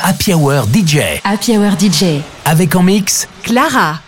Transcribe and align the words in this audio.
Happy 0.00 0.32
Hour 0.32 0.64
DJ. 0.72 1.20
Happy 1.22 1.56
Hour 1.56 1.72
DJ. 1.78 2.22
Avec 2.44 2.74
en 2.74 2.82
mix 2.82 3.28
Clara. 3.42 4.00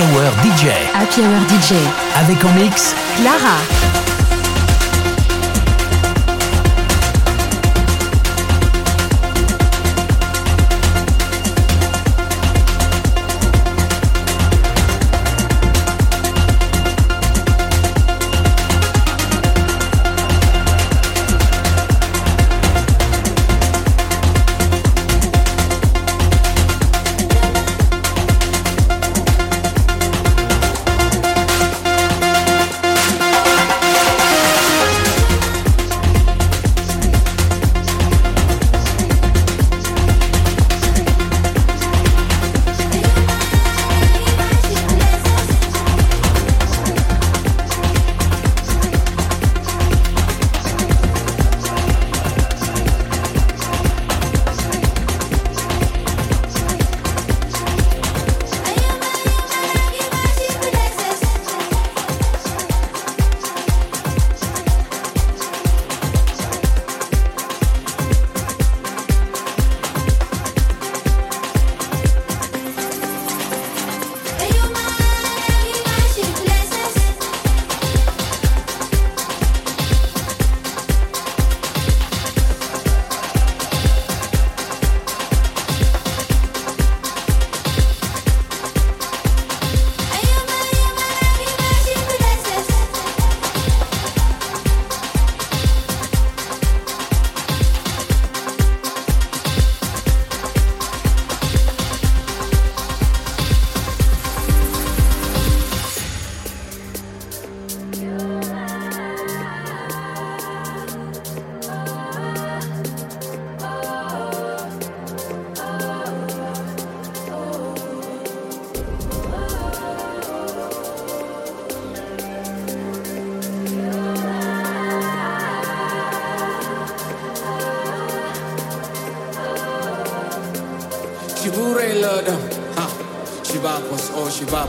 Happy 0.00 0.48
DJ. 0.52 1.74
Avec 2.14 2.44
en 2.44 2.52
mix 2.52 2.94
Clara. 3.16 3.97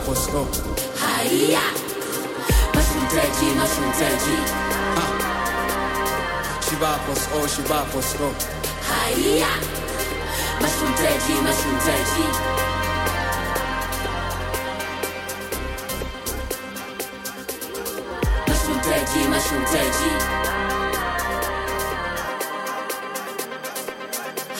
Posko. 0.05 0.47
Haya. 1.01 1.61
Mashunteji, 2.73 3.47
mashunteji. 3.59 4.37
Ha. 4.97 5.05
Shiba 6.65 6.91
Posko, 7.05 7.47
Shiba 7.47 7.79
Posko. 7.91 8.27
Haya. 8.89 9.51
Mashunteji, 10.61 11.33
mashunteji. 11.45 12.25
Mashunteji, 18.47 19.21
mashunteji. 19.29 20.11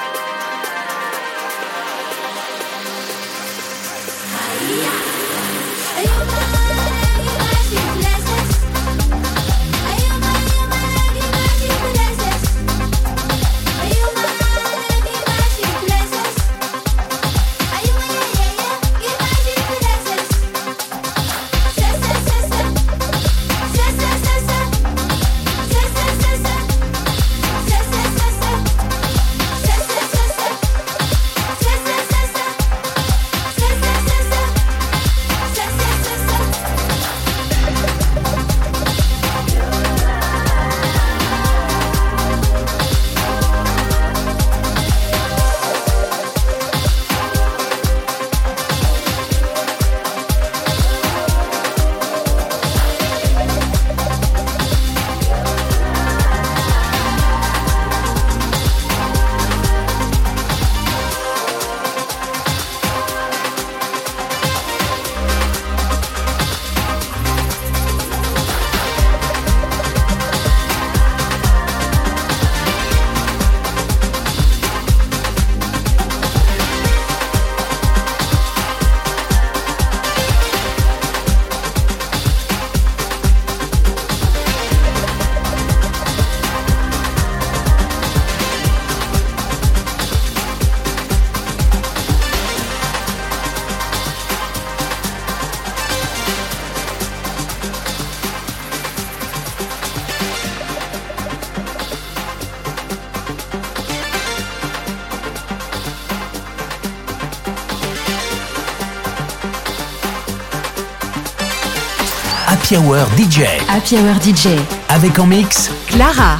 Happy 112.64 112.78
Hour 112.78 113.06
DJ. 113.18 113.42
Happy 113.68 113.98
Hour 113.98 114.22
DJ. 114.22 114.58
Avec 114.88 115.20
en 115.20 115.28
mix 115.28 115.70
Clara. 115.88 116.40